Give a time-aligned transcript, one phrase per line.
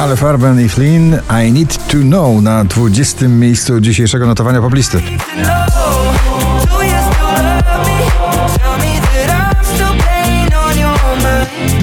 [0.00, 3.28] Ale Farben i Flynn I Need to Know na 20.
[3.28, 5.02] miejscu dzisiejszego notowania poplisty.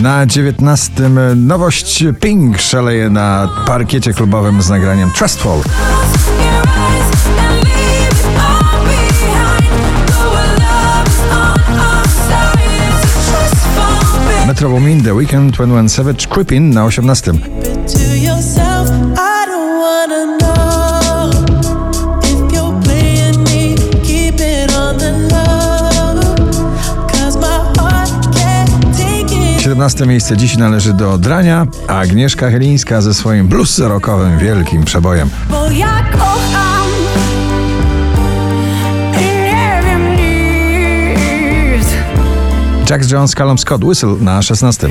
[0.02, 1.10] Na 19.
[1.36, 5.62] nowość Pink szaleje na parkiecie klubowym z nagraniem Trustful.
[14.48, 17.34] Metro Boomin, The Weekend, 21 Savage, Creepin na 18.
[17.88, 18.90] to yourself.
[19.18, 21.32] I don't wanna know
[22.24, 23.76] if you're playing me.
[24.04, 26.22] Keep it on the low.
[27.08, 29.62] Cause my heart can't take it.
[29.62, 35.30] 17 miejsce dziś należy do Drania, a Agnieszka Chylińska ze swoim blues rockowym wielkim przebojem.
[35.50, 36.88] Bo ja kocham
[39.14, 41.88] i nie wiem nic.
[42.90, 44.88] Jack Jones, Callum Scott, Whistle na 16.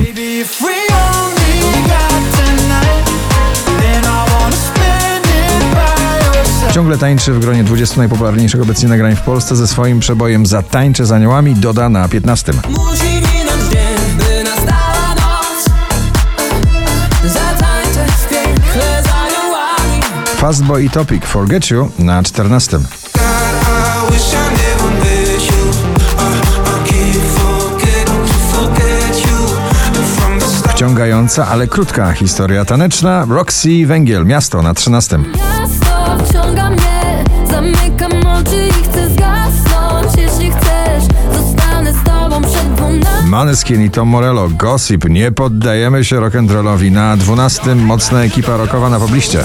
[6.77, 11.11] Ciągle tańczy w gronie 20 najpopularniejszych obecnie nagrań w Polsce ze swoim przebojem Zatańczę z
[11.11, 12.53] aniołami doda na 15.
[12.69, 15.65] Musi minąć dzień, by nastała noc.
[17.33, 20.01] Zatańczę w piekle z aniołami.
[20.25, 22.77] Fastboy i Topic Forget You na 14.
[22.77, 22.81] I
[24.11, 25.71] wish I never met you.
[26.17, 26.31] I,
[26.63, 29.47] I can't forget to forget you
[30.15, 30.75] from the start.
[30.75, 35.19] Wciągająca, ale krótka historia taneczna Roxy Węgiel, miasto na 13.
[43.37, 46.91] Maneskin i Tom Morello, Gossip, nie poddajemy się rock'n'rollowi.
[46.91, 49.43] Na 12 mocna ekipa rockowa na pobliście.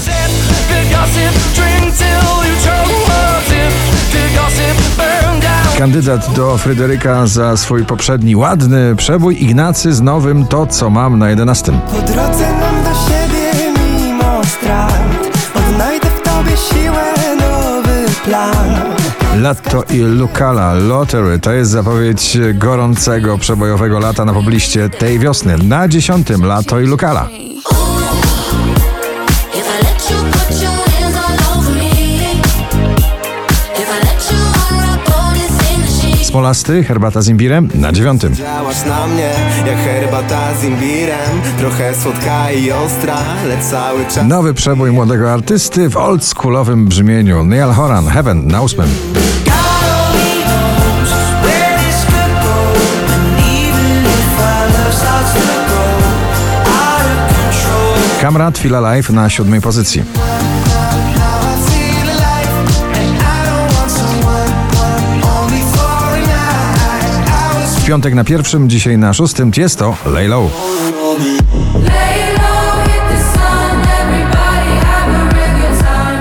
[5.77, 11.29] Kandydat do Fryderyka za swój poprzedni ładny przebój Ignacy z nowym To co mam na
[11.29, 11.71] 11.
[11.71, 19.02] Po drodze mam do siebie mimo strat Odnajdę w tobie siłę, nowy plan
[19.41, 25.57] Latto i Lukala Lottery to jest zapowiedź gorącego przebojowego lata na pobliście tej wiosny.
[25.57, 27.29] Na 10 Lato i Lukala.
[36.33, 38.21] Smolasty, herbata z imbirem na 9.
[38.21, 39.29] Działasz na mnie
[39.67, 43.17] jak herbata z imbirem Trochę słodka i ostra,
[43.47, 47.43] lecz cały czas Nowy przebój młodego artysty w oldschoolowym brzmieniu.
[47.43, 48.85] Neil Horan, Heaven na 8.
[48.85, 48.89] Where
[51.77, 52.55] this could go,
[53.13, 54.03] and even
[67.83, 69.51] W piątek na pierwszym, dzisiaj na szóstym
[70.05, 70.51] Lay Low.
[71.85, 72.87] Lay low,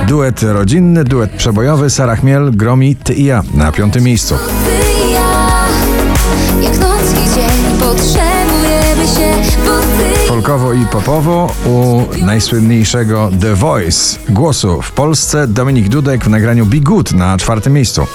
[0.06, 4.34] Duet rodzinny, duet przebojowy, Sara Chmiel, Gromi, Ty i ja na piątym miejscu.
[10.28, 16.80] Folkowo i popowo u najsłynniejszego The Voice głosu w Polsce Dominik Dudek w nagraniu Be
[16.80, 18.06] Good na czwartym miejscu.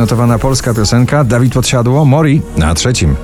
[0.00, 3.16] Notowana polska piosenka Dawid Podsiadło, Mori na trzecim.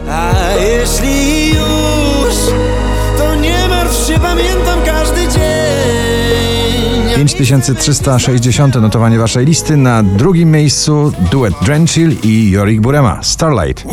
[7.34, 13.84] 5360 notowanie waszej listy na drugim miejscu duet Drenchill i Jorik Burema Starlight.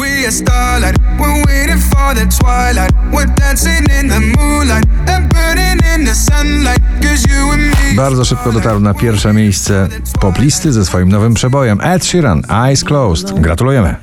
[7.95, 9.87] Bardzo szybko dotarł na pierwsze miejsce
[10.21, 13.39] poplisty ze swoim nowym przebojem Ed Sheeran Eyes Closed.
[13.39, 13.95] Gratulujemy.